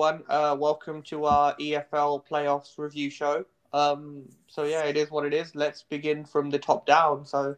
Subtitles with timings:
[0.00, 0.24] everyone.
[0.30, 3.44] Uh, welcome to our EFL playoffs review show.
[3.74, 5.54] Um, so yeah, it is what it is.
[5.54, 7.26] Let's begin from the top down.
[7.26, 7.54] So,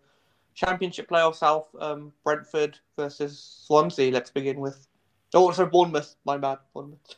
[0.53, 4.11] Championship playoff South, um, Brentford versus Swansea.
[4.11, 4.89] Let's begin with.
[5.35, 6.17] Oh, sorry, Bournemouth.
[6.25, 7.15] My bad, Bournemouth.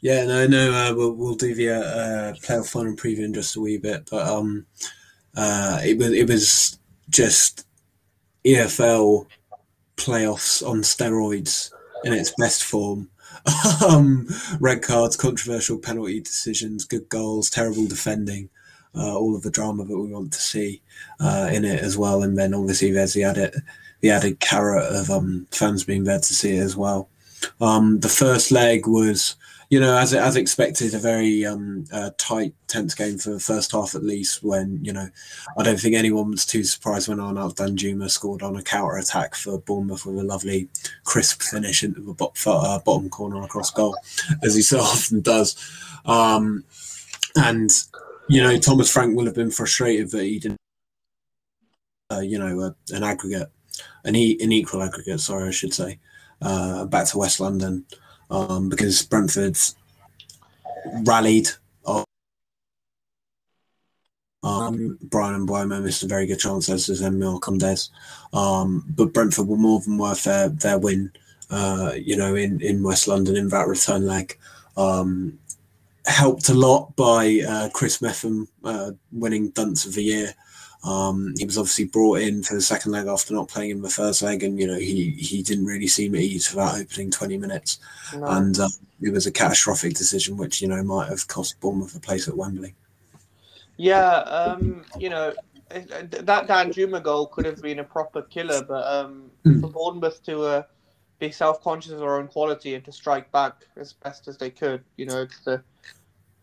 [0.00, 0.72] Yeah, no, no.
[0.72, 4.08] Uh, we'll we'll do the uh, uh, playoff final preview in just a wee bit,
[4.08, 4.64] but um,
[5.36, 6.78] uh, it was it was
[7.10, 7.66] just
[8.44, 9.26] EFL
[9.96, 11.72] playoffs on steroids
[12.04, 13.10] in its best form.
[13.88, 14.28] um,
[14.60, 18.48] red cards, controversial penalty decisions, good goals, terrible defending,
[18.94, 20.80] uh, all of the drama that we want to see
[21.20, 22.22] uh, in it as well.
[22.22, 23.54] And then obviously there's the added
[24.00, 27.08] the added carrot of um, fans being there to see it as well.
[27.60, 29.34] Um, the first leg was
[29.70, 33.72] you know, as as expected, a very um, uh, tight, tense game for the first
[33.72, 34.42] half at least.
[34.42, 35.08] When you know,
[35.58, 39.34] I don't think anyone was too surprised when Arnaut Danjuma scored on a counter attack
[39.34, 40.68] for Bournemouth with a lovely,
[41.04, 43.96] crisp finish into the bot- uh, bottom corner across goal,
[44.42, 45.54] as he so often does.
[46.06, 46.64] Um,
[47.36, 47.70] and
[48.30, 50.58] you know, Thomas Frank will have been frustrated that he didn't,
[52.10, 53.50] uh, you know, uh, an aggregate,
[54.04, 55.20] an, e- an equal aggregate.
[55.20, 55.98] Sorry, I should say,
[56.40, 57.84] uh, back to West London
[58.30, 59.56] um, because Brentford
[61.04, 61.48] rallied.
[64.42, 67.90] Um, and Mbeumo missed a very good chance, as does Emiliano Marcondes.
[68.32, 71.10] Um, but Brentford were more than worth their, their win,
[71.50, 74.38] uh, you know, in, in West London in that return leg.
[74.76, 75.38] Um,
[76.06, 80.34] helped a lot by uh, Chris Mepham uh, winning Dunce of the Year.
[80.84, 83.90] Um, he was obviously brought in for the second leg after not playing in the
[83.90, 87.10] first leg, and you know he he didn't really seem at ease for that opening
[87.10, 87.80] twenty minutes,
[88.14, 88.26] no.
[88.26, 92.00] and um, it was a catastrophic decision, which you know might have cost Bournemouth a
[92.00, 92.74] place at Wembley.
[93.76, 95.34] Yeah, um, you know
[95.70, 99.60] that Danjuma goal could have been a proper killer, but um, mm.
[99.60, 100.62] for Bournemouth to uh,
[101.18, 104.82] be self-conscious of their own quality and to strike back as best as they could,
[104.96, 105.62] you know, it's the.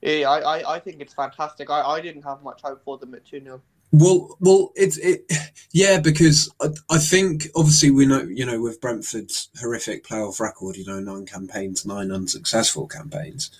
[0.01, 1.69] Yeah, I, I, I think it's fantastic.
[1.69, 3.61] I, I didn't have much hope for them at 2 0.
[3.91, 5.31] Well, well, it's it,
[5.71, 10.75] yeah, because I, I, think obviously we know, you know, with Brentford's horrific playoff record,
[10.75, 13.51] you know, nine campaigns, nine unsuccessful campaigns,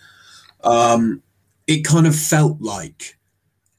[0.63, 1.21] um,
[1.67, 3.17] it kind of felt like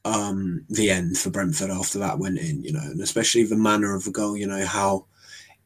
[0.05, 3.95] um, the end for Brentford after that went in, you know, and especially the manner
[3.95, 5.05] of the goal, you know, how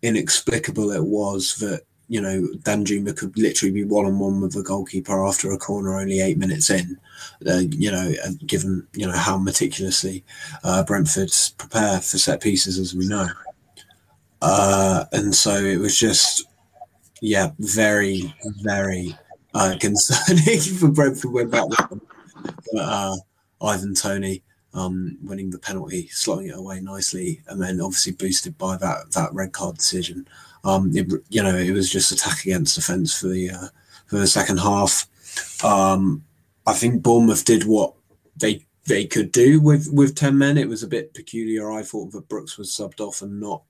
[0.01, 4.63] inexplicable it was that you know, Danjuma could literally be one on one with the
[4.63, 6.97] goalkeeper after a corner only eight minutes in.
[7.47, 8.11] Uh, you know,
[8.45, 10.21] given you know how meticulously
[10.65, 13.29] uh, Brentford prepare for set pieces, as we know,
[14.41, 16.49] uh, and so it was just,
[17.21, 19.15] yeah, very, very
[19.53, 21.49] uh, concerning for Brentford when.
[21.49, 21.71] But
[22.77, 23.15] uh,
[23.61, 24.43] Ivan Toney
[24.73, 29.33] um, winning the penalty, slotting it away nicely, and then obviously boosted by that that
[29.33, 30.27] red card decision.
[30.63, 33.67] Um, it, you know, it was just attack against defence for the uh,
[34.07, 35.07] for the second half.
[35.63, 36.23] Um,
[36.67, 37.93] I think Bournemouth did what
[38.37, 40.57] they they could do with with ten men.
[40.57, 41.71] It was a bit peculiar.
[41.71, 43.63] I thought that Brooks was subbed off and not,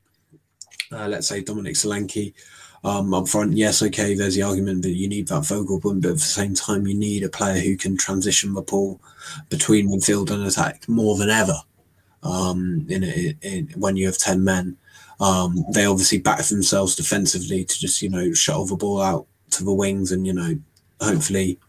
[0.92, 2.34] uh, let's say, Dominic Solanke
[2.84, 3.54] um, up front.
[3.54, 6.56] Yes, okay, there's the argument that you need that focal point, but at the same
[6.56, 9.00] time, you need a player who can transition the ball
[9.50, 11.58] between midfield and attack more than ever.
[12.24, 14.78] Um, in, in, in when you have ten men,
[15.22, 19.64] um, they obviously backed themselves defensively to just, you know, shuttle the ball out to
[19.64, 20.58] the wings and, you know,
[21.00, 21.60] hopefully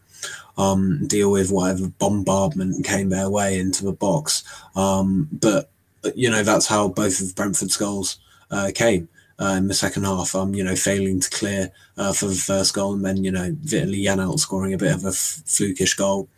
[0.57, 4.43] um, deal with whatever bombardment came their way into the box.
[4.75, 5.69] Um, but,
[6.15, 8.17] you know, that's how both of Brentford's goals
[8.49, 9.07] uh, came.
[9.39, 12.73] Uh, in the second half, um, you know, failing to clear uh, for the first
[12.75, 16.29] goal, and then you know, Vitaly Janelt scoring a bit of a f- flukish goal,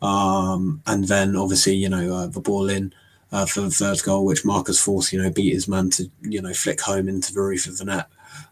[0.00, 2.92] um, and then obviously you know uh, the ball in
[3.32, 6.40] uh, for the third goal, which Marcus Forss, you know, beat his man to, you
[6.40, 8.06] know, flick home into the roof of the net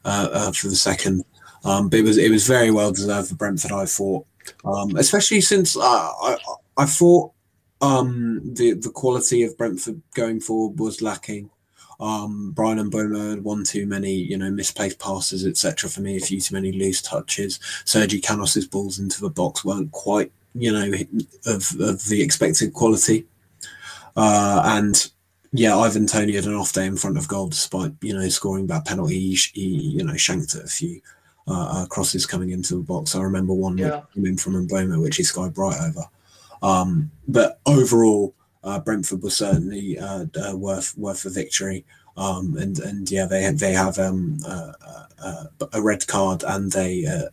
[0.05, 1.25] uh, uh, for the second.
[1.65, 4.27] Um, but it was it was very well deserved for Brentford, I thought,
[4.65, 6.37] um, especially since uh, I
[6.77, 7.33] I thought
[7.81, 11.51] um, the the quality of Brentford going forward was lacking.
[11.99, 15.89] Um, and Mbeumo had one too many, you know, misplaced passes, etc.
[15.89, 17.59] For me, a few too many loose touches.
[17.87, 20.93] Sergi Canos's balls into the box weren't quite, you know,
[21.47, 23.25] of, of the expected quality.
[24.17, 25.11] Uh, and
[25.53, 28.67] yeah, Ivan Toney had an off day in front of goal, despite you know scoring
[28.69, 29.19] that penalty.
[29.19, 29.67] He, he
[29.97, 31.01] you know shanked at a few
[31.49, 33.15] uh, uh, crosses coming into the box.
[33.15, 34.03] I remember one yeah.
[34.15, 36.05] coming from Mbeumo, which he skied bright over.
[36.63, 38.35] Um, but overall,
[38.65, 41.85] uh, Brentford was certainly uh, uh, worth worth a victory.
[42.17, 47.29] Um, and and yeah, they they have um, a red card and a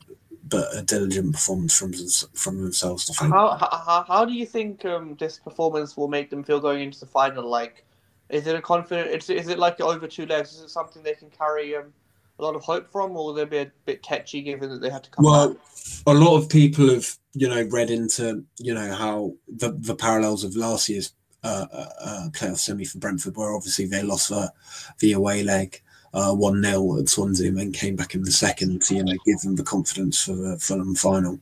[0.53, 1.93] but a diligent performance from
[2.33, 3.05] from themselves.
[3.05, 6.83] To how, how how do you think um, this performance will make them feel going
[6.83, 7.49] into the final?
[7.49, 7.85] Like,
[8.29, 9.09] is it a confident?
[9.09, 10.53] Is, is it like over two legs?
[10.53, 11.91] Is it something they can carry um,
[12.37, 14.91] a lot of hope from, or will they be a bit catchy given that they
[14.91, 15.57] had to come well, back?
[16.05, 20.43] a lot of people have you know read into you know how the the parallels
[20.43, 21.13] of last year's
[21.43, 24.53] uh, uh, uh playoff semi for Brentford, where obviously they lost the
[24.99, 25.81] the away leg
[26.13, 29.39] one 0 at Swansea, and then came back in the second to you know give
[29.41, 31.39] them the confidence for the Fulham final.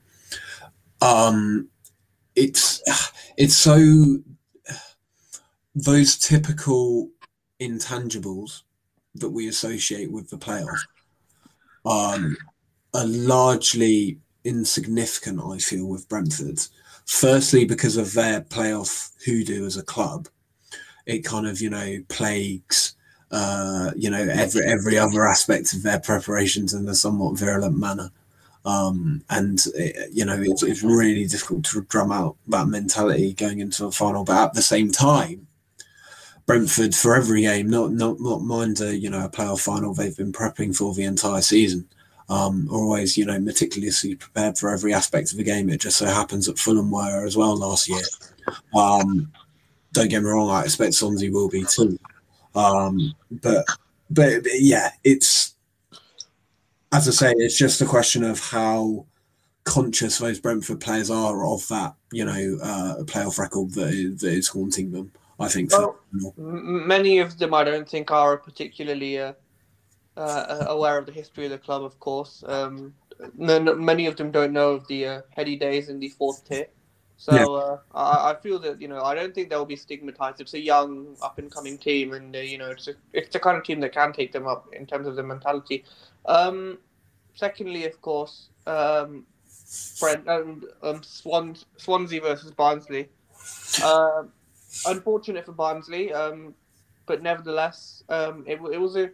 [1.02, 1.68] Um,
[2.36, 2.82] it's
[3.38, 4.20] it's so
[5.76, 7.10] those typical
[7.60, 8.64] intangibles
[9.16, 10.80] that we associate with the playoff
[11.86, 12.38] um,
[12.94, 16.60] are largely insignificant, I feel, with Brentford.
[17.06, 20.28] Firstly, because of their playoff hoodoo as a club,
[21.06, 22.96] it kind of you know plagues
[23.32, 28.12] uh, you know every every other aspect of their preparations in a somewhat virulent manner.
[28.64, 33.60] Um, and it, you know it's, it's really difficult to drum out that mentality going
[33.60, 34.24] into a final.
[34.24, 35.48] But at the same time,
[36.46, 40.16] Brentford for every game, not not not mind a you know a playoff final they've
[40.16, 41.88] been prepping for the entire season.
[42.30, 45.70] Um, always you know meticulously prepared for every aspect of the game.
[45.70, 48.04] It just so happens that Fulham were as well last year.
[48.76, 49.32] Um,
[49.94, 52.00] don't get me wrong, I expect Swansea will be too.
[52.56, 53.66] Um, but,
[54.10, 55.56] but but yeah, it's
[56.92, 59.06] as I say, it's just a question of how
[59.64, 64.34] conscious those Brentford players are of that, you know, uh, playoff record that is, that
[64.34, 65.12] is haunting them.
[65.40, 65.72] I think.
[65.72, 65.98] Well,
[66.38, 69.34] many of them, I don't think, are particularly uh,
[70.16, 71.84] uh, aware of the history of the club.
[71.84, 72.94] Of course, um,
[73.36, 76.68] many of them don't know of the uh, heady days in the fourth tier.
[77.22, 77.46] So yeah.
[77.46, 80.42] Uh, I, I, feel that you know I don't think they'll be stigmatized.
[80.42, 83.40] It's a young, up and coming team, and uh, you know it's a, it's the
[83.40, 85.86] kind of team that can take them up in terms of the mentality.
[86.26, 86.80] Um,
[87.36, 89.28] secondly, of course, um,
[90.00, 93.08] Brent, um, um, Swans, Swansea versus Barnsley.
[93.84, 94.24] Uh,
[94.88, 96.56] unfortunate for Barnsley, um,
[97.06, 99.12] but nevertheless, um, it, it was a,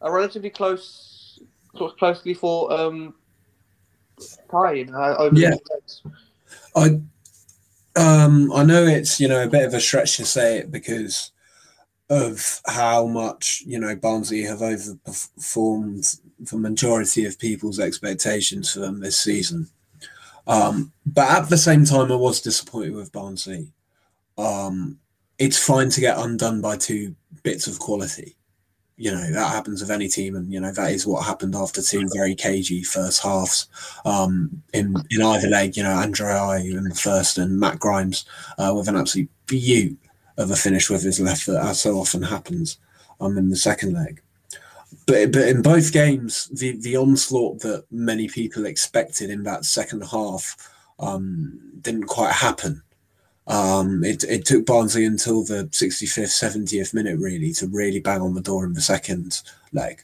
[0.00, 1.38] a relatively close,
[1.76, 3.14] closely for um,
[4.50, 4.72] tie.
[4.72, 5.54] You know, yeah,
[6.74, 7.00] I
[7.96, 11.32] um, I know it's you know a bit of a stretch to say it because
[12.08, 19.00] of how much you know Barnsley have overperformed the majority of people's expectations for them
[19.00, 19.68] this season.
[20.46, 23.72] Um, but at the same time, I was disappointed with Barnsley.
[24.38, 24.98] Um,
[25.38, 28.35] it's fine to get undone by two bits of quality.
[28.98, 31.82] You know that happens with any team, and you know that is what happened after
[31.82, 33.68] two very cagey first halves.
[34.06, 38.24] Um, in in either leg, you know Andre Ayew in the first and Matt Grimes
[38.56, 39.98] uh, with an absolute beaut
[40.38, 42.78] of a finish with his left foot, as so often happens
[43.20, 44.22] um, in the second leg.
[45.06, 50.04] But but in both games, the the onslaught that many people expected in that second
[50.04, 52.82] half um, didn't quite happen.
[53.46, 58.34] Um, it, it took Barnsley until the 65th, 70th minute really to really bang on
[58.34, 60.02] the door in the second leg.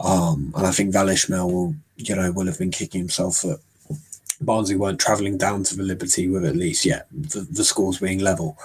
[0.00, 3.60] Um, and I think Val Ismaël will, you know, will have been kicking himself that
[4.40, 8.20] Barnsley weren't travelling down to the Liberty with at least, yeah, the, the scores being
[8.20, 8.56] level.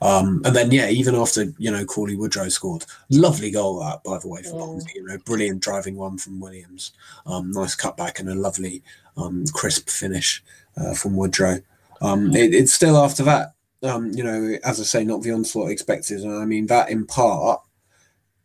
[0.00, 4.18] Um, and then, yeah, even after, you know, Cauley Woodrow scored, lovely goal that, by
[4.18, 4.58] the way, for yeah.
[4.58, 6.92] Barnsley, you know, brilliant driving one from Williams.
[7.26, 8.82] Um, nice cutback and a lovely
[9.16, 10.42] um, crisp finish
[10.76, 11.58] uh, from Woodrow.
[12.00, 13.54] Um, it, it's still after that,
[13.84, 16.20] um, you know, as I say, not the onslaught expected.
[16.22, 17.60] And I mean, that in part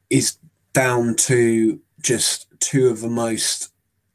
[0.09, 0.37] is
[0.73, 3.71] down to just two of the most,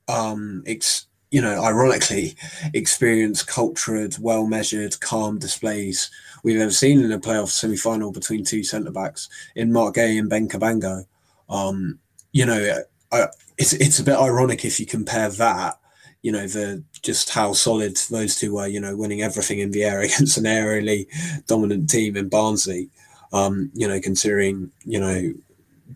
[0.09, 2.37] um, ex- you know, ironically,
[2.75, 6.11] experienced, cultured, well measured, calm displays
[6.45, 10.19] we've ever seen in a playoff semi final between two centre backs in Marc Guéhi
[10.19, 11.05] and Ben Cabango.
[11.49, 11.99] Um,
[12.33, 13.27] you know, uh,
[13.59, 15.79] it's, it's a bit ironic if you compare that
[16.25, 18.67] you know the just how solid those two were.
[18.67, 21.07] You know, winning everything in the air against an aerially
[21.47, 22.89] dominant team in Barnsley.
[23.33, 25.33] Um, you know, considering you know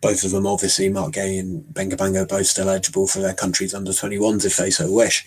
[0.00, 3.74] both of them obviously Marc Guéhi and Ben Cabango both still eligible for their countries
[3.74, 5.26] under 21s if they so wish.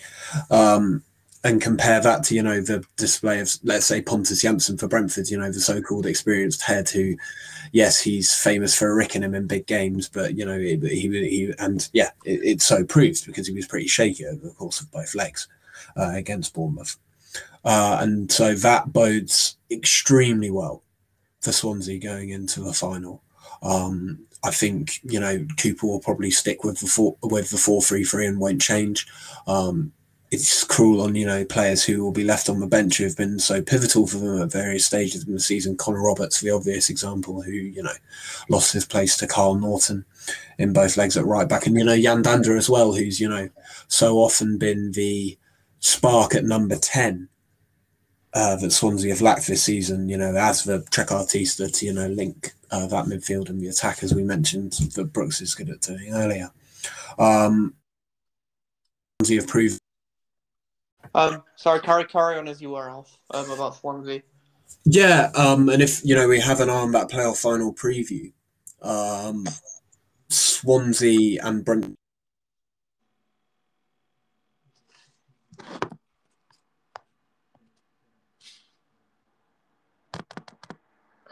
[0.50, 1.02] Um,
[1.44, 5.28] and compare that to you know the display of let's say Pontus Jansson for Brentford,
[5.28, 7.16] you know the so-called experienced head who,
[7.72, 11.54] yes, he's famous for ricking him in big games, but you know he he, he
[11.58, 14.90] and yeah, it, it, so proves because he was pretty shaky over the course of
[14.92, 15.48] both legs
[15.96, 16.96] uh, against Bournemouth,
[17.64, 20.82] uh, and so that bodes extremely well
[21.40, 23.22] for Swansea going into the final.
[23.62, 27.80] Um, I think you know Cooper will probably stick with the four with the four
[27.82, 29.06] three three and won't change.
[29.46, 29.92] Um,
[30.32, 33.16] it's cruel on you know players who will be left on the bench who have
[33.16, 35.76] been so pivotal for them at various stages in the season.
[35.76, 37.92] Connor Roberts, the obvious example, who you know
[38.48, 40.04] lost his place to Kyle Naughton
[40.58, 43.28] in both legs at right back, and you know Yan Dhanda as well, who's you
[43.28, 43.48] know
[43.88, 45.38] so often been the
[45.82, 47.28] spark at number ten
[48.34, 50.08] uh, that Swansea have lacked this season.
[50.08, 54.02] You know, as the trequartista to you know link uh, that midfield and the attack,
[54.02, 56.50] as we mentioned, that Brooks is good at doing earlier.
[57.18, 57.74] Um,
[59.20, 59.78] Swansea have proved.
[61.14, 64.22] Um, sorry, carry carry on as you were, Alf, um, about Swansea.
[64.84, 68.32] Yeah, um, and if you know we have an arm that playoff final preview,
[68.80, 69.46] um,
[70.28, 71.98] Swansea and Brent.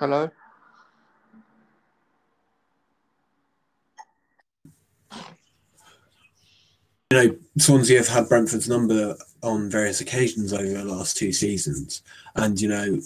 [0.01, 0.31] Hello.
[7.11, 12.03] you know, Swansea have had Brentford's number on various occasions over the last two seasons,
[12.37, 12.99] and you know,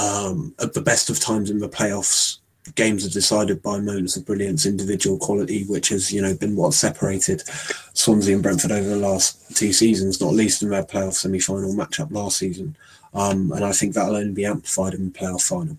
[0.00, 2.38] um, at the best of times in the playoffs,
[2.74, 6.74] games are decided by moments of brilliance, individual quality, which has you know been what
[6.74, 7.44] separated
[7.92, 12.10] Swansea and Brentford over the last two seasons, not least in their playoff semi-final matchup
[12.10, 12.74] last season.
[13.14, 15.78] Um, and I think that'll only be amplified in the playoff final.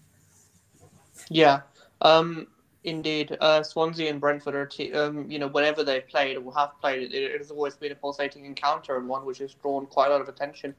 [1.31, 1.61] Yeah.
[2.01, 2.47] Um,
[2.83, 6.71] Indeed, uh, Swansea and Brentford are, te- um, you know, whenever they've played or have
[6.81, 10.07] played, it, it has always been a pulsating encounter and one which has drawn quite
[10.07, 10.73] a lot of attention.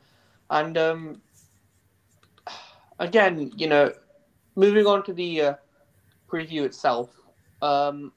[0.51, 1.23] And um,
[2.99, 3.93] again, you know,
[4.57, 5.55] moving on to the uh,
[6.29, 7.11] preview itself,
[7.63, 8.13] um,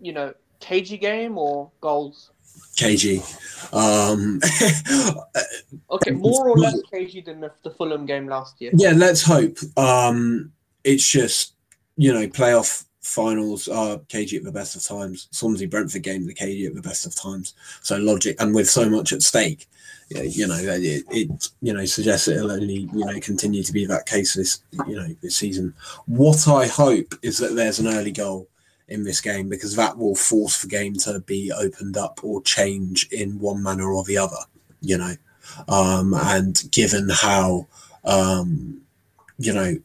[0.00, 2.32] you know, cagey game or goals?
[2.76, 3.22] Cagey.
[3.72, 4.40] Um,
[5.90, 8.72] okay, more or less cagey than the, the Fulham game last year.
[8.74, 9.58] Yeah, let's hope.
[9.76, 10.52] Um,
[10.84, 11.54] it's just
[11.96, 15.28] you know, playoff finals are cagey at the best of times.
[15.30, 17.54] Swansea Brentford game, the cagey at the best of times.
[17.82, 19.66] So logic, and with so much at stake,
[20.08, 24.06] you know, it, it you know suggests it'll only you know continue to be that
[24.06, 25.74] case this you know this season.
[26.06, 28.48] What I hope is that there's an early goal
[28.88, 33.08] in this game because that will force the game to be opened up or change
[33.10, 34.36] in one manner or the other.
[34.80, 35.14] You know,
[35.68, 37.66] um, and given how
[38.04, 38.82] um,
[39.38, 39.76] you know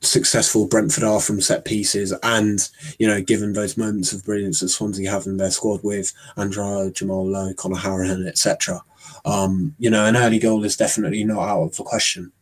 [0.00, 4.68] successful Brentford are from set pieces, and you know, given those moments of brilliance that
[4.68, 8.82] Swansea have in their squad with Andrea, Jamal Lowe, Conor Hourihane, etc.
[9.24, 12.32] Um, you know, an early goal is definitely not out of the question.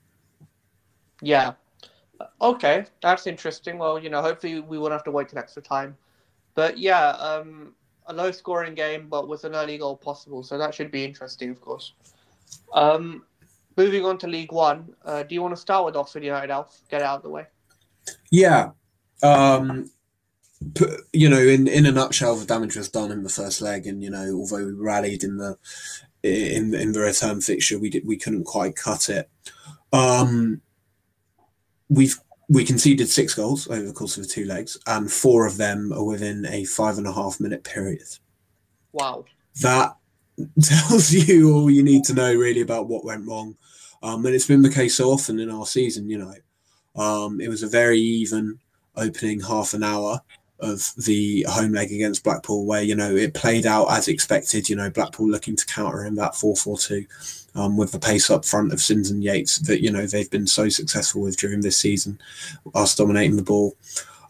[1.22, 1.54] Yeah.
[2.40, 3.78] Okay, that's interesting.
[3.78, 5.96] Well, you know, hopefully we won't have to wait till extra time.
[6.54, 7.74] But yeah, um,
[8.06, 10.42] a low scoring game, but with an early goal possible.
[10.42, 11.94] So that should be interesting, of course.
[12.72, 13.24] Um,
[13.76, 16.80] moving on to League One, uh, do you want to start with Oxford United, Alf?
[16.88, 17.46] Get out of the way.
[18.30, 18.70] Yeah.
[19.22, 19.90] Um,
[21.12, 24.02] you know, in, in a nutshell, the damage was done in the first leg, and
[24.02, 25.56] you know, although we rallied in the
[26.22, 29.28] in in the return fixture, we did we couldn't quite cut it.
[29.92, 30.62] Um,
[31.88, 35.56] we've we conceded six goals over the course of the two legs, and four of
[35.56, 38.06] them are within a five and a half minute period.
[38.92, 39.24] Wow,
[39.60, 39.96] that
[40.62, 43.56] tells you all you need to know really about what went wrong.
[44.04, 46.34] Um, and it's been the case so often in our season, you know.
[47.02, 48.58] Um, it was a very even
[48.96, 50.20] opening half an hour
[50.60, 54.68] of the home leg against Blackpool, where you know it played out as expected.
[54.68, 57.06] You know, Blackpool looking to counter in that four-four-two
[57.54, 60.46] um, with the pace up front of Simms and Yates that you know they've been
[60.46, 62.20] so successful with during this season,
[62.74, 63.74] us dominating the ball.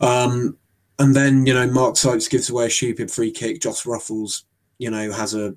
[0.01, 0.57] Um,
[1.01, 3.61] and then you know Mark Sykes gives away a stupid free kick.
[3.61, 4.45] Josh Ruffels,
[4.79, 5.57] you know, has a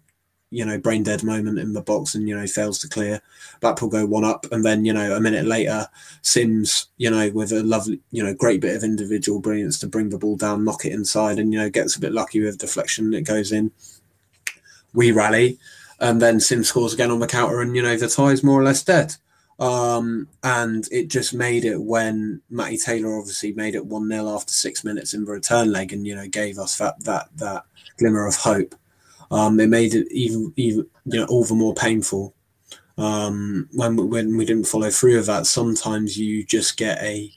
[0.49, 3.21] you know, brain dead moment in the box and, you know, fails to clear.
[3.59, 4.45] Blackpool go one up.
[4.51, 5.87] And then, you know, a minute later,
[6.21, 10.09] Simms, you know, with a lovely, you know, great bit of individual brilliance to bring
[10.09, 13.11] the ball down, knock it inside, and, you know, gets a bit lucky with deflection.
[13.11, 13.71] that goes in.
[14.93, 15.59] We rally.
[15.99, 18.59] And then Simms scores again on the counter, and, you know, the tie is more
[18.59, 19.15] or less dead.
[19.59, 24.53] Um, and it just made it when Matty Taylor obviously made it 1 0 after
[24.53, 27.63] six minutes in the return leg and, you know, gave us that, that, that
[27.97, 28.75] glimmer of hope
[29.31, 32.33] um, it made it even even you know all the more painful
[32.97, 35.45] um, when when we didn't follow through with that.
[35.45, 37.31] Sometimes you just get a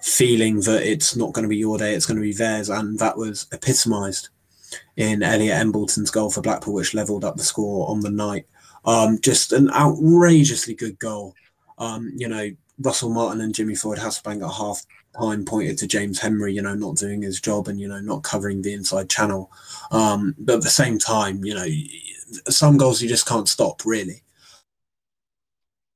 [0.00, 2.98] feeling that it's not going to be your day; it's going to be theirs, and
[2.98, 4.30] that was epitomised
[4.96, 8.46] in Elliot Embleton's goal for Blackpool, which levelled up the score on the night.
[8.84, 11.34] Um, just an outrageously good goal.
[11.78, 14.84] Um, you know, Russell Martin and Jimmy Floyd Hasselbaink at half
[15.18, 18.62] pointed to James Henry, you know, not doing his job and, you know, not covering
[18.62, 19.50] the inside channel.
[19.90, 21.66] Um, but at the same time, you know,
[22.48, 24.22] some goals you just can't stop, really.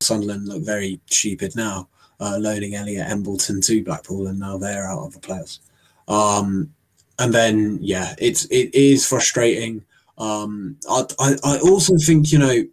[0.00, 1.88] Sunderland look very stupid now,
[2.20, 5.60] uh, loading Elliot Embleton to Blackpool, and now they're out of the playoffs.
[6.08, 6.72] Um,
[7.18, 9.84] and then, yeah, it's it is frustrating.
[10.18, 12.64] Um, I, I, I also think, you know,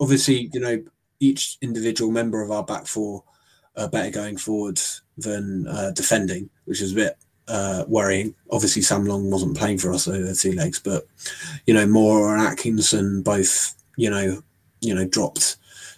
[0.00, 0.82] obviously, you know,
[1.20, 3.24] each individual member of our back four
[3.76, 4.80] are better going forward
[5.18, 8.34] than uh, defending, which is a bit uh, worrying.
[8.50, 11.06] Obviously, Sam Long wasn't playing for us over the two legs, but
[11.66, 14.42] you know, Moore and Atkinson both, you know,
[14.80, 15.56] you know, dropped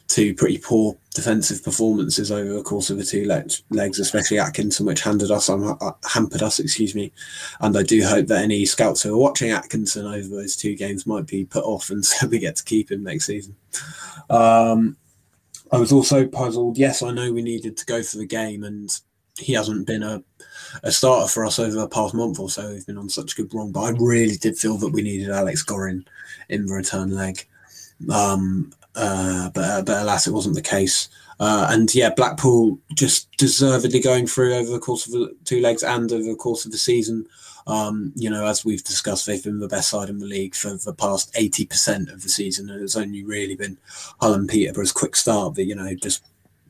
[0.08, 4.86] two pretty poor defensive performances over the course of the two legs, legs especially Atkinson,
[4.86, 7.12] which handed us um, uh, hampered us, excuse me.
[7.60, 11.06] And I do hope that any scouts who are watching Atkinson over those two games
[11.06, 13.56] might be put off and so we get to keep him next season.
[14.28, 14.96] Um,
[15.72, 16.78] I was also puzzled.
[16.78, 18.90] Yes, I know we needed to go for the game, and
[19.38, 20.22] he hasn't been a,
[20.82, 22.72] a starter for us over the past month or so.
[22.72, 25.64] He's been on such good run, but I really did feel that we needed Alex
[25.64, 26.06] Gorrin
[26.48, 27.46] in the return leg.
[28.12, 31.08] Um, uh, but uh, but alas, it wasn't the case.
[31.40, 35.82] Uh, and yeah, Blackpool just deservedly going through over the course of the two legs
[35.82, 37.26] and over the course of the season.
[37.66, 40.76] Um, you know, as we've discussed, they've been the best side in the league for
[40.76, 42.70] the past 80% of the season.
[42.70, 43.78] And it's only really been
[44.20, 46.24] Hull and Peterborough's quick start that, you know, just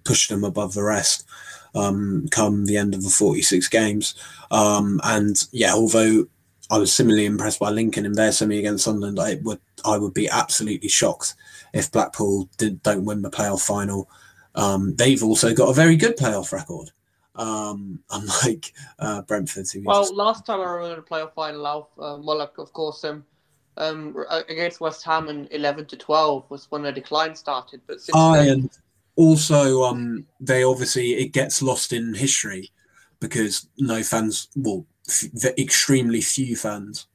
[0.05, 1.27] pushed them above the rest
[1.75, 4.15] um, come the end of the 46 games.
[4.51, 6.27] Um, and yeah, although
[6.71, 10.15] I was similarly impressed by Lincoln in their semi against Sunderland, I would I would
[10.15, 11.35] be absolutely shocked
[11.75, 14.09] if Blackpool did, don't win the playoff final.
[14.55, 16.93] Um, they've also got a very good playoff record,
[17.35, 19.67] um, unlike uh, Brentford.
[19.85, 20.15] well, just...
[20.15, 23.25] last time I remember the playoff final, um, well, of course, um,
[23.77, 24.17] um,
[24.49, 27.81] against West Ham in eleven to twelve was when the decline started.
[27.87, 28.49] But since oh, then...
[28.49, 28.71] and
[29.17, 32.71] also, um, they obviously it gets lost in history
[33.19, 37.09] because no fans, well, f- extremely few fans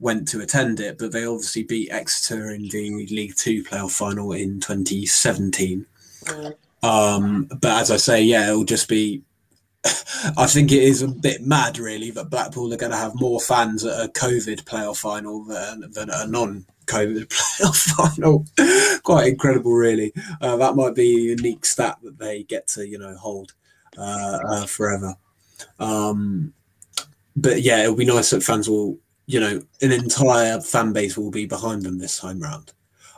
[0.00, 4.32] went to attend it, but they obviously beat Exeter in the League Two playoff final
[4.32, 5.86] in 2017.
[6.24, 6.54] Mm.
[6.82, 9.22] Um, but as I say, yeah, it'll just be.
[10.36, 13.40] I think it is a bit mad, really, that Blackpool are going to have more
[13.40, 18.44] fans at a COVID playoff final than, than a non-COVID playoff final.
[19.02, 20.12] Quite incredible, really.
[20.40, 23.54] Uh, that might be a unique stat that they get to, you know, hold
[23.96, 25.14] uh, uh, forever.
[25.78, 26.52] Um,
[27.36, 31.30] but yeah, it'll be nice that fans will, you know, an entire fan base will
[31.30, 32.72] be behind them this time round.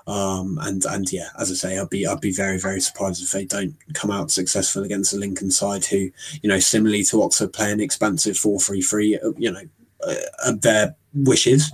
[0.08, 3.30] Um, and and yeah, as I say, I'd be I'd be very very surprised if
[3.30, 6.10] they don't come out successful against the Lincoln side, who
[6.42, 9.20] you know, similarly to Oxford, play an expansive four three three.
[9.20, 9.62] Uh, you know,
[10.04, 11.70] uh, their wishes,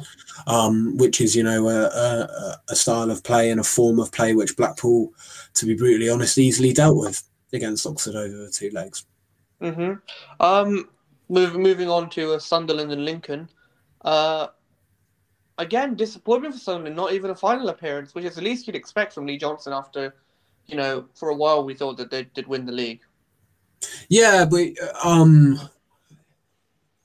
[0.47, 4.13] um, which is you know a, a, a style of play and a form of
[4.13, 5.15] play which Blackpool,
[5.55, 7.23] to be brutally honest, easily dealt with
[7.55, 9.07] against Oxford over the two legs.
[9.63, 9.95] Mm-hmm.
[10.41, 10.91] Um,
[11.29, 13.49] Move, moving on to uh, Sunderland and Lincoln.
[14.07, 14.47] Uh,
[15.59, 19.13] again, disappointment for Sunderland, not even a final appearance, which is the least you'd expect
[19.13, 20.15] from Lee Johnson after,
[20.67, 23.01] you know, for a while we thought that they did win the league.
[24.09, 24.69] Yeah, but
[25.05, 25.59] um,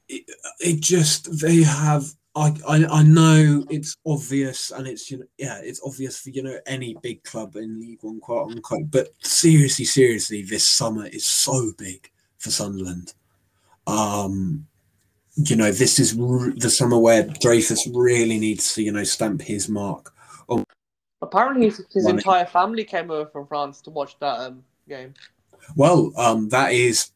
[0.07, 0.23] it,
[0.59, 2.05] it just they have.
[2.33, 6.43] I, I I know it's obvious, and it's you know yeah, it's obvious for you
[6.43, 8.89] know any big club in League One, quote unquote.
[8.89, 13.13] But seriously, seriously, this summer is so big for Sunderland.
[13.85, 14.67] Um,
[15.35, 19.41] you know, this is r- the summer where Dreyfus really needs to, you know, stamp
[19.41, 20.13] his mark.
[20.49, 20.65] On-
[21.21, 25.13] Apparently, his, his entire family came over from France to watch that um, game.
[25.75, 27.11] Well, um, that is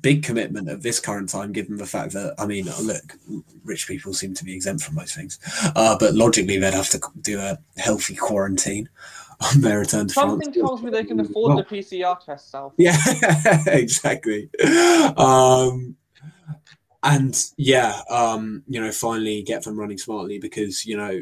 [0.00, 3.02] big commitment at this current time, given the fact that I mean, look,
[3.64, 5.38] rich people seem to be exempt from most things,
[5.74, 8.88] uh, but logically they'd have to do a healthy quarantine
[9.40, 10.56] on their return to Something France.
[10.56, 12.72] tells me they can afford well, the PCR test, South.
[12.78, 12.96] Yeah,
[13.66, 14.50] exactly.
[15.16, 15.96] Um,
[17.08, 21.20] and yeah, um, you know, finally get them running smartly because you know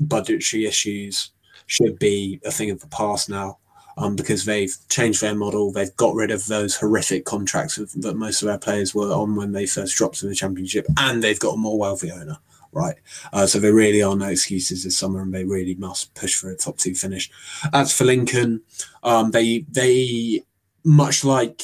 [0.00, 1.30] budgetary issues
[1.66, 3.58] should be a thing of the past now.
[3.96, 8.42] Um, because they've changed their model, they've got rid of those horrific contracts that most
[8.42, 11.54] of our players were on when they first dropped to the championship, and they've got
[11.54, 12.36] a more wealthy owner,
[12.70, 12.94] right?
[13.32, 16.48] Uh, so there really are no excuses this summer, and they really must push for
[16.48, 17.28] a top two finish.
[17.72, 18.60] As for Lincoln,
[19.02, 20.44] um, they they
[20.84, 21.62] much like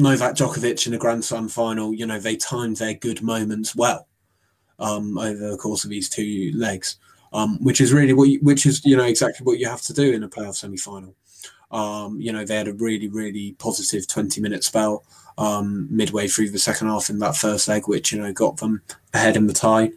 [0.00, 4.08] Novak Djokovic in a Grand Slam final, you know, they timed their good moments well
[4.78, 6.96] um, over the course of these two legs,
[7.32, 9.92] um, which is really what, you, which is you know exactly what you have to
[9.92, 11.14] do in a playoff semi final.
[11.70, 15.04] Um, you know, they had a really really positive twenty minute spell
[15.38, 18.82] um, midway through the second half in that first leg, which you know got them
[19.14, 19.92] ahead in the tie.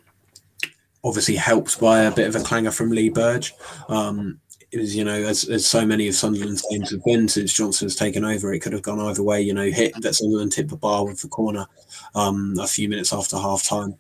[1.06, 3.54] Obviously helped by a bit of a clanger from Lee Burge.
[3.90, 4.40] Um,
[4.74, 7.96] it was, you know, as, as so many of Sunderland's games have been since Johnson's
[7.96, 9.40] taken over, it could have gone either way.
[9.40, 11.68] You know, hit that Sunderland hit the bar with the corner
[12.16, 13.96] um, a few minutes after half time.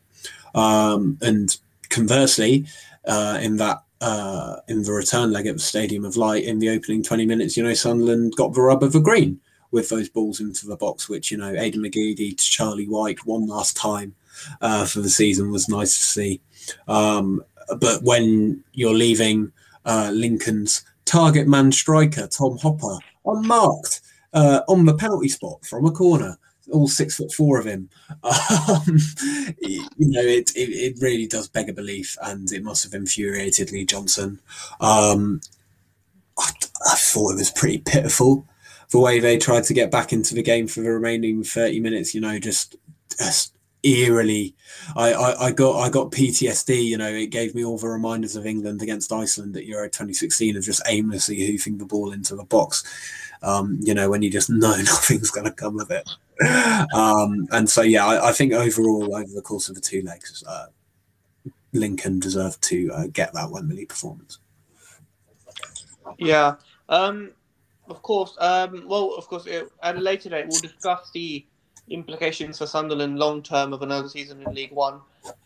[0.55, 1.55] Um, and
[1.89, 2.65] conversely,
[3.05, 6.69] uh, in that uh, in the return leg at the Stadium of Light in the
[6.69, 10.39] opening 20 minutes, you know, Sunderland got the rub of a green with those balls
[10.39, 14.15] into the box, which, you know, Aiden McGeady to Charlie Wyke one last time
[14.59, 16.41] uh, for the season was nice to see.
[16.87, 17.43] Um,
[17.79, 19.51] but when you're leaving
[19.85, 24.01] uh, Lincoln's target man striker, Tom Hopper, unmarked
[24.33, 26.37] uh, on the penalty spot from a corner.
[26.71, 27.89] All six foot four of him.
[28.69, 28.97] Um,
[29.59, 33.71] you know, it, it, it really does beg a belief, and it must have infuriated
[33.71, 34.39] Lee Johnson.
[34.79, 35.41] Um,
[36.37, 38.47] I thought it was pretty pitiful
[38.93, 42.13] the way they tried to get back into the game for the remaining 30 minutes,
[42.13, 42.75] you know, just,
[43.17, 44.55] just eerily
[44.95, 48.35] I, I, I got I got PTSD, you know, it gave me all the reminders
[48.35, 52.43] of England against Iceland at Euro 2016 of just aimlessly hoofing the ball into the
[52.43, 52.83] box.
[53.41, 56.09] Um, you know, when you just know nothing's going to come of it.
[56.93, 60.43] Um, and so, yeah, I, I, think overall, over the course of the two legs,
[60.47, 60.67] uh,
[61.73, 64.39] Lincoln deserved to uh, get that Wembley performance.
[66.17, 66.55] Yeah.
[66.89, 67.31] Um,
[67.89, 68.35] of course.
[68.39, 71.45] Um, well, of course, at a later date, we'll discuss the
[71.89, 75.01] implications for Sunderland long term of another season in League One.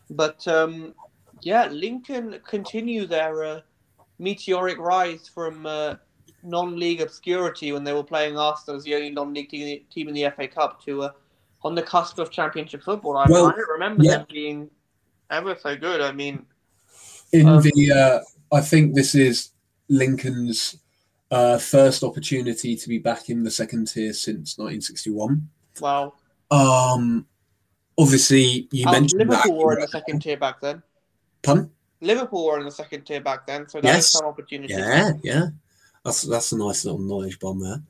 [0.10, 0.94] But um,
[1.42, 3.62] yeah, Lincoln continue their uh,
[4.20, 5.96] meteoric rise from uh,
[6.44, 10.48] non-league obscurity when they were playing Arsenal as the only non-league team in the FA
[10.48, 11.12] Cup to uh,
[11.64, 13.18] on the cusp of Championship football.
[13.18, 14.18] I, well, I don't remember yeah.
[14.18, 14.70] them being
[15.30, 16.02] ever so good.
[16.02, 16.46] I mean,
[17.34, 19.50] in um, the uh, I think this is
[19.90, 20.78] Lincoln's
[21.32, 25.50] uh, first opportunity to be back in the second tier since 1961.
[25.80, 26.14] Wow.
[26.52, 27.26] Um,
[27.98, 30.82] obviously, you oh, mentioned Liverpool were in the second tier back then.
[31.44, 31.72] Pun.
[32.02, 34.12] Liverpool were in the second tier back then, so that's yes.
[34.12, 34.74] some opportunity.
[34.74, 35.48] Yeah, yeah,
[36.04, 37.82] that's that's a nice little knowledge bomb there.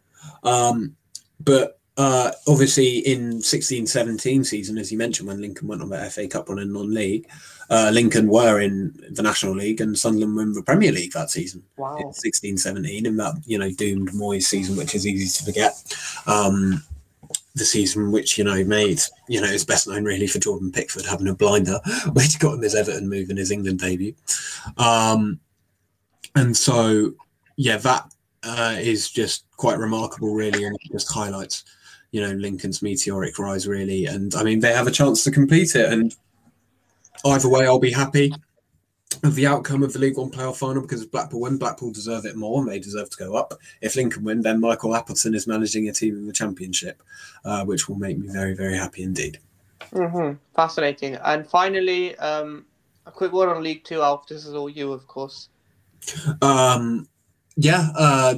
[0.43, 0.96] Um,
[1.39, 6.28] but uh, obviously, in 16-17 season, as you mentioned, when Lincoln went on the FA
[6.28, 7.28] Cup run in non-league,
[7.72, 11.32] uh, Lincoln were in the National League and Sunderland were in the Premier League that
[11.32, 11.63] season.
[11.76, 11.98] Wow.
[11.98, 15.74] In 16-17 in that you know doomed Moyes season, which is easy to forget.
[16.28, 16.84] Um,
[17.58, 21.06] the season, which you know made you know is best known really for Jordan Pickford
[21.06, 21.80] having a blinder,
[22.13, 24.13] which got him his Everton move in his England debut.
[24.78, 25.39] Um,
[26.36, 27.13] and so,
[27.56, 28.12] yeah, that
[28.43, 31.63] uh, is just quite remarkable, really, and it just highlights
[32.12, 34.06] you know Lincoln's meteoric rise, really.
[34.06, 36.15] And I mean, they have a chance to complete it, and
[37.26, 38.32] either way, I'll be happy
[39.24, 42.26] of the outcome of the League One playoff final because if Blackpool win, Blackpool deserve
[42.26, 43.54] it more and they deserve to go up.
[43.82, 47.02] If Lincoln win, then Michael Appleton is managing a team in the Championship,
[47.46, 49.40] uh, which will make me very, very happy indeed.
[49.92, 50.36] Mm-hmm.
[50.56, 51.16] Fascinating.
[51.16, 52.66] And finally, um,
[53.06, 54.28] a quick word on League Two, Alf.
[54.28, 55.50] This is all you, of course.
[56.42, 57.08] Um,
[57.56, 58.36] yeah, uh,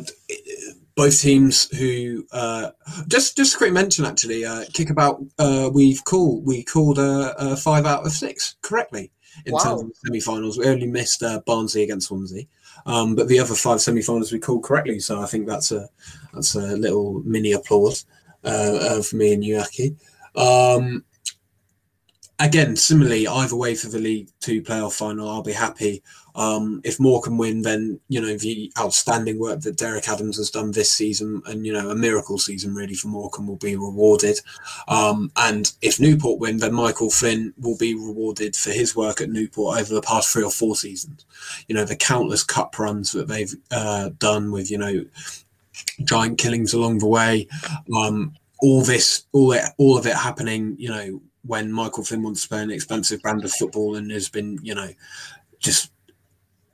[0.96, 2.72] both teams who uh,
[3.08, 4.46] just just a quick mention actually.
[4.46, 9.12] Uh, Kickabout, uh, we've called we called a, a five out of six correctly
[9.46, 9.60] in wow.
[9.60, 10.58] terms of semi-finals.
[10.58, 12.44] We only missed uh, Barnsley against Swansea,
[12.86, 15.00] um, but the other five semi-finals we called correctly.
[15.00, 15.90] So I think that's a
[16.34, 18.06] that's a little mini applause
[18.44, 19.96] uh, for me and you, Aki.
[20.36, 21.04] Um,
[22.40, 26.04] again, similarly, either way for the League Two playoff final, I'll be happy.
[26.40, 30.72] Um, if Morecambe win, then you know the outstanding work that Derek Adams has done
[30.72, 34.40] this season, and you know a miracle season really for Morecambe will be rewarded.
[34.88, 39.30] Um, and if Newport win, then Michael Flynn will be rewarded for his work at
[39.30, 41.26] Newport over the past three or four seasons.
[41.68, 45.04] You know the countless cup runs that they've uh, done with you know
[46.06, 47.48] giant killings along the way.
[47.94, 52.44] Um, all this, all it, all of it happening, you know, when Michael Flynn wants
[52.44, 54.90] to play an expensive brand of football and has been, you know,
[55.60, 55.92] just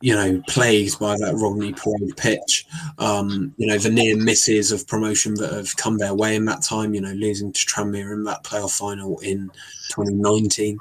[0.06, 2.68] you know, plagued by that Rodney Parade pitch.
[3.00, 6.62] Um, you know, the near misses of promotion that have come their way in that
[6.62, 9.50] time, you know, losing to Tranmere in that playoff final in
[9.90, 10.78] 2019.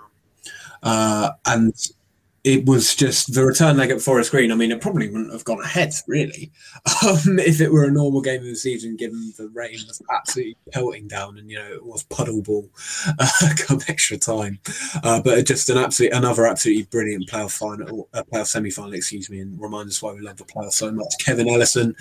[0.82, 1.72] Uh, and
[2.44, 4.52] it was just the return leg at Forest Green.
[4.52, 6.52] I mean, it probably wouldn't have gone ahead really
[7.06, 10.56] um, if it were a normal game of the season, given the rain was absolutely
[10.70, 12.68] pelting down and you know it was puddle ball
[13.18, 14.58] uh, come extra time.
[15.02, 19.30] Uh, but just an absolute another absolutely brilliant playoff final, uh, playoff semi final, excuse
[19.30, 21.14] me, and remind us why we love the playoff so much.
[21.24, 21.96] Kevin Ellison,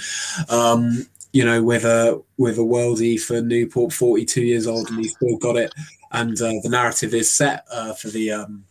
[0.49, 4.99] um, you know, with a with a worldie for Newport, forty two years old, and
[4.99, 5.73] he still got it.
[6.11, 8.31] And uh, the narrative is set uh, for the.
[8.31, 8.65] Um,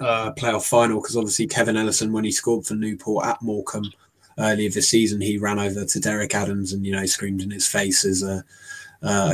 [0.00, 3.92] uh, playoff final because obviously Kevin Ellison, when he scored for Newport at Morecambe
[4.38, 7.66] earlier this season, he ran over to Derek Adams and you know screamed in his
[7.66, 8.44] face as a,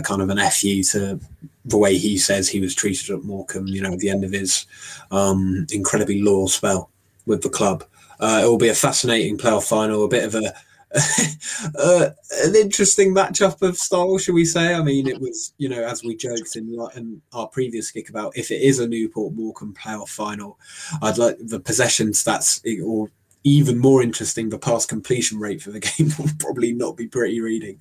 [0.02, 1.20] kind of an fu to
[1.64, 3.68] the way he says he was treated at Morecambe.
[3.68, 4.66] You know, at the end of his
[5.10, 6.90] um, incredibly loyal spell
[7.26, 7.84] with the club.
[8.18, 10.54] Uh, it will be a fascinating playoff final, a bit of a
[11.78, 12.10] uh,
[12.44, 14.74] an interesting matchup of style, shall we say?
[14.74, 18.36] I mean, it was, you know, as we joked in, in our previous kick about
[18.36, 20.58] if it is a Newport Morecambe playoff final,
[21.02, 23.10] I'd like the possession stats or
[23.44, 27.40] even more interesting, the pass completion rate for the game will probably not be pretty
[27.40, 27.80] reading.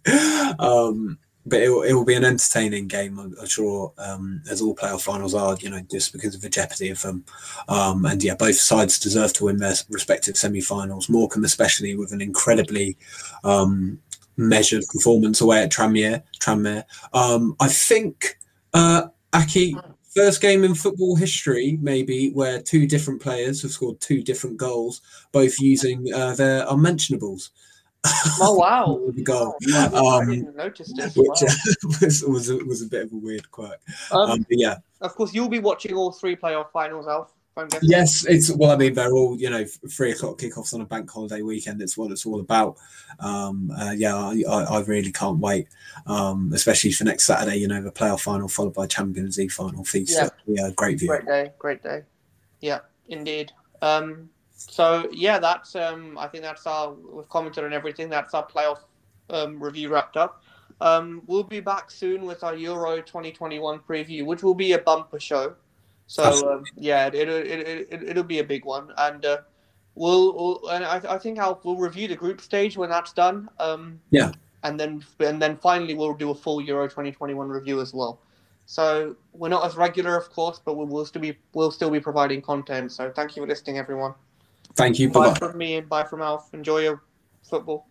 [0.59, 4.75] Um, but it will, it will be an entertaining game, I'm, sure, um, as all
[4.75, 7.23] playoff finals are, you know, just because of the jeopardy of them.
[7.69, 11.07] Um, and yeah, both sides deserve to win their respective semi finals.
[11.07, 12.97] Morecambe, especially, with an incredibly
[13.43, 13.99] um,
[14.37, 16.23] measured performance away at Tranmere.
[16.39, 16.83] Tranmere.
[17.13, 18.39] Um, I think,
[18.73, 19.77] uh, Aki,
[20.15, 25.01] first game in football history, maybe, where two different players have scored two different goals,
[25.31, 27.51] both using uh, their unmentionables.
[28.41, 28.99] Oh wow!
[29.23, 31.15] goal, Wow, I Um, didn't notice this.
[31.15, 31.47] which Wow.
[32.01, 33.79] was was a, was a bit of a weird quirk.
[34.11, 37.31] Um, Um, yeah, of course, you'll be watching all three playoff finals, Alf.
[37.81, 38.71] Yes, it's well.
[38.71, 41.81] I mean, they're all you know three o'clock kickoffs on a bank holiday weekend.
[41.81, 42.75] It's what it's all about.
[43.21, 45.69] Um, uh, yeah, I, I, I really can't wait,
[46.05, 47.55] um, especially for next Saturday.
[47.55, 50.17] You know, the playoff final followed by Champions League final feast.
[50.17, 50.29] Yeah.
[50.47, 51.07] Yeah, great view.
[51.07, 52.03] Great day, great day.
[52.59, 53.53] Yeah, indeed.
[53.81, 58.09] Um, so yeah, that's um, I think that's our we've commented on everything.
[58.09, 58.79] That's our playoff
[59.29, 60.41] um, review wrapped up.
[60.81, 65.19] Um, we'll be back soon with our Euro 2021 preview, which will be a bumper
[65.19, 65.55] show.
[66.07, 69.37] So um, yeah, it, it, it, it, it'll be a big one, and uh,
[69.95, 73.49] we'll, we'll and I, I think I'll we'll review the group stage when that's done.
[73.59, 74.31] Um, Yeah.
[74.63, 78.19] and then and then finally we'll do a full Euro 2021 review as well.
[78.67, 81.99] So we're not as regular, of course, but we will still be we'll still be
[81.99, 82.91] providing content.
[82.91, 84.13] So thank you for listening, everyone.
[84.75, 85.09] Thank you.
[85.09, 85.39] Bye Bye bye.
[85.39, 86.53] from me and bye from Alf.
[86.53, 87.03] Enjoy your
[87.49, 87.87] football.